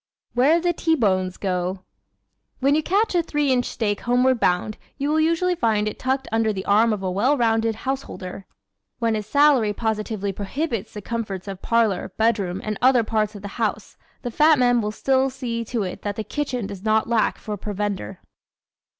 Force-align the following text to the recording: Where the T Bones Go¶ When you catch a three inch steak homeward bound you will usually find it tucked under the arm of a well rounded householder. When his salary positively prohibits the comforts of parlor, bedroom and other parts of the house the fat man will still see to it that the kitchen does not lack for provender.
Where 0.33 0.59
the 0.59 0.73
T 0.73 0.95
Bones 0.95 1.37
Go¶ 1.37 1.81
When 2.59 2.73
you 2.73 2.81
catch 2.81 3.13
a 3.13 3.21
three 3.21 3.51
inch 3.51 3.65
steak 3.65 3.99
homeward 4.01 4.39
bound 4.39 4.79
you 4.97 5.09
will 5.09 5.19
usually 5.19 5.53
find 5.53 5.87
it 5.87 5.99
tucked 5.99 6.27
under 6.31 6.51
the 6.51 6.65
arm 6.65 6.91
of 6.91 7.03
a 7.03 7.11
well 7.11 7.37
rounded 7.37 7.75
householder. 7.75 8.47
When 8.97 9.13
his 9.13 9.27
salary 9.27 9.73
positively 9.73 10.31
prohibits 10.31 10.95
the 10.95 11.03
comforts 11.03 11.47
of 11.47 11.61
parlor, 11.61 12.11
bedroom 12.17 12.61
and 12.63 12.79
other 12.81 13.03
parts 13.03 13.35
of 13.35 13.43
the 13.43 13.47
house 13.61 13.95
the 14.23 14.31
fat 14.31 14.57
man 14.57 14.81
will 14.81 14.89
still 14.91 15.29
see 15.29 15.63
to 15.65 15.83
it 15.83 16.01
that 16.01 16.15
the 16.15 16.23
kitchen 16.23 16.65
does 16.65 16.81
not 16.81 17.07
lack 17.07 17.37
for 17.37 17.55
provender. 17.55 18.21